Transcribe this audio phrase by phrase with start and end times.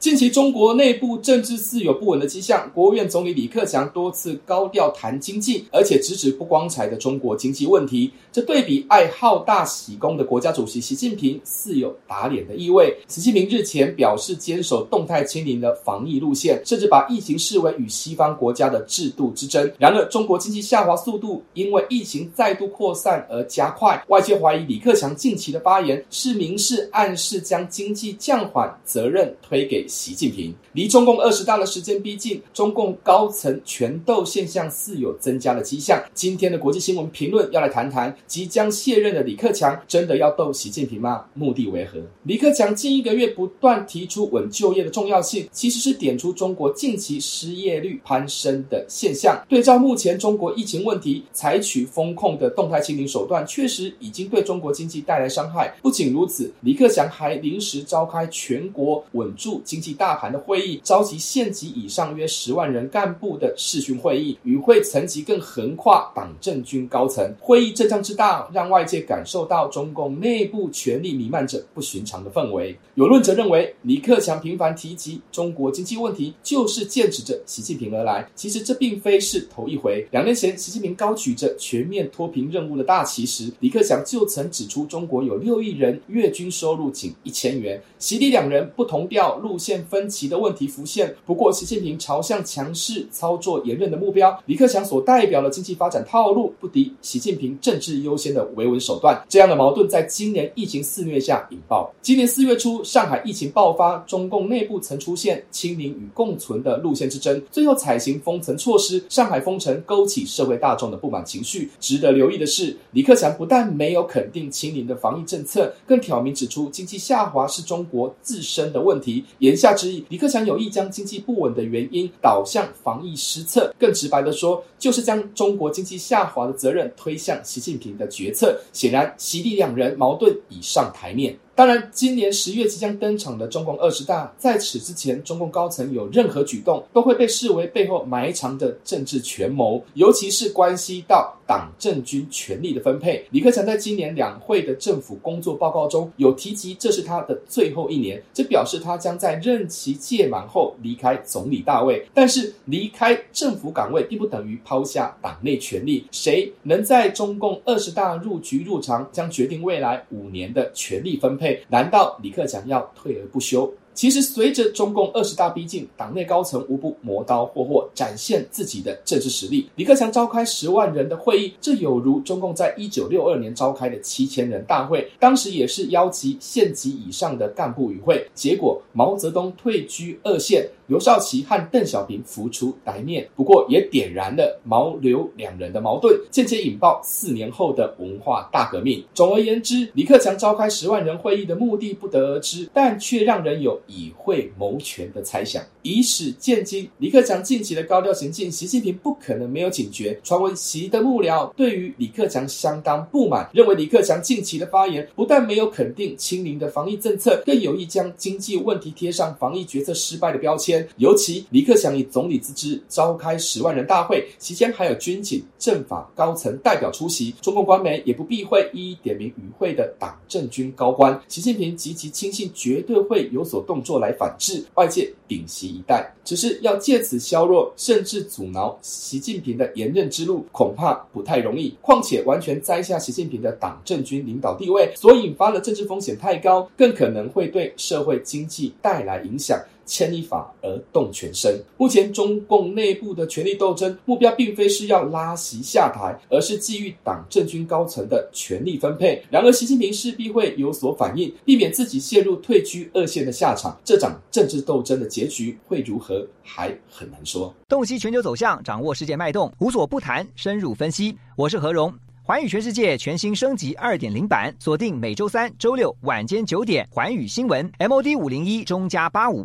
[0.00, 8.10] 近期中国内部政治似有不稳的迹象，国务院总理李克强多次高调谈经济，而且直指不光彩的中国经济问题。
[8.32, 12.96] 这对比爱好大喜功的国家主席习近平，似有打脸的意味。
[13.08, 19.70] 习近平日前表示坚守动态清零的防疫路线，甚至把疫情视为与西方国家的制度之争。
[19.78, 30.54] 然而，中国经济下滑速度因为疫情再度扩散而加快，外界怀疑李克强近期的发言是明示暗示将经济降缓责任推给习近平。
[30.72, 36.00] 离中共二十大的时间逼近，中共高层权斗现象似有增加的迹象。
[36.14, 41.24] 今天的国际新闻评论要来谈谈，即将卸任的李克强真的要斗习近平吗？
[41.34, 42.00] 目的为何？
[42.22, 49.44] 李克强近一个月不断提出稳就业的重要性，其实是点出中国近期失业率攀升的现象。
[49.48, 55.74] 对照目前中国疫情问题，采取封控的动态清零手段，确实已经对中国经济带来伤害。
[55.82, 67.34] 不仅如此，李克强还临时召开全国稳住经济大盘的会议，召集县级以上约十万人干部的视讯会议，与会层级更横跨党政军高层。
[67.40, 72.76] 会议阵仗之大，让外界感受到中共内部权力弥漫着不寻常的氛围。
[72.94, 78.28] 有论者认为，李克强频繁提及中国经济问题，就是剑指着习近平而来。
[78.34, 80.06] 其实这并非是头一回。
[80.10, 87.80] 两年前，习近平高举着全面脱贫任务的大旗时，李克强就曾指出，中国有六亿人月均收入仅一千元。
[87.98, 91.14] 习李两人不同调、路线分歧的问题浮现。
[91.24, 99.22] 不过，习近平朝向强势操作连任的目标，李克强所代表的经济发展套路不敌习近平政治优先的维稳手段。
[99.28, 101.92] 这样的矛盾在今年疫情肆虐下引爆。
[102.02, 109.04] 今年四月初，上海疫情爆发，中共内部曾出现清零与共存的路线之争，最后采行封城措施。
[109.08, 111.70] 上海封城勾起社会大众的不满情绪。
[111.80, 119.24] 值得留意的是，李克强不但没有肯定清零的防疫政策，更挑明指出经济下滑是中国自身的问题。
[119.38, 123.72] 言下之意，李克强有意将经济不稳的原因导向防疫失策。
[123.78, 128.58] 更直白的说，就是将中国经济下滑的责任推向习近平的决策。
[128.72, 131.38] 显然，习李两人矛盾已上台面。
[131.60, 143.26] 当然，今年十月即将登场的中共二十大，在此之前，中共高层有任何举动，都会被视为背后埋藏的政治权谋，尤其是关系到党政军权力的分配。
[143.30, 152.02] 李克强在今年两会的政府工作报告中有提及，这是他的最后一年，这表示他将在任期届满后离开总理大位。
[152.14, 161.49] 但是，离开政府岗位并不等于抛下党内权力，谁能在中共二十大入局入场，将决定未来五年的权力分配。
[161.68, 163.72] 难道李克强要退而不休？
[163.92, 169.68] 其实，随着中共二十大逼近，党内高层无不磨刀霍霍，展现自己的政治实力。
[169.74, 178.26] 李克强召开十万人的会议，这有如中共在一九六二年召开的七千人大会，当时也是邀集县级以上的干部与会。
[178.32, 183.26] 结果，毛泽东退居二线，刘少奇和邓小平浮出台面。
[183.34, 189.02] 不过，也点燃了毛刘两人的矛盾，间接引爆四年后的文化大革命。
[189.14, 193.70] 总而言之，李克强召开十万人会议的目的不得而知，但却让人有。
[193.86, 200.18] 以会谋权的猜想，以史鉴今，李克强近期的高调行径，习近平不可能没有警觉。
[200.24, 210.79] 传闻习的幕僚对于李克强相当不满，认为李克强近期的发言不但没有肯定清零的防疫政策，更有意将经济问题贴上防疫决策失败的标签。
[210.96, 221.20] 尤其李克强以总理之姿召开十万人大会，期间还有军警、政法高层代表出席，中共官媒也不避讳一一点名与会的党政军高官。
[221.28, 226.12] 习近平及其亲信绝对会有所动作来反制，外界屏息以待。
[226.24, 231.74] 只是要借此削弱甚至阻挠习近平的连任之路，恐怕不太容易。
[231.80, 239.58] 况且完全摘下习近平的党政军领导地位，所引发的政治风险太高，更可能会对社会经济带来影响。
[239.90, 241.60] 牵一发而动全身。
[241.76, 249.20] 目前中共内部的权力斗争目标，并非是要拉习下台，而是觊觎党政军高层的权力分配。
[249.28, 253.76] 然而，习近平势必会有所反应，避免自己陷入退居二线的下场。
[253.84, 257.52] 这场政治斗争的结局会如何，还很难说。
[257.68, 261.16] 洞悉全球走向，掌握世界脉动，无所不谈，深入分析。
[261.34, 261.92] 我是何荣。
[262.22, 269.44] 寰宇全世界全新升级二点零版，锁定每周三、周六晚间九点，寰宇新闻 MOD 五零一中加八五。